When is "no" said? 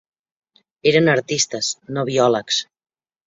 1.99-2.07